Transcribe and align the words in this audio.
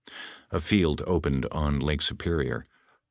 A 0.49 0.59
field 0.59 1.03
opened 1.05 1.45
on 1.51 1.79
Lake 1.79 2.01
Superior. 2.01 2.65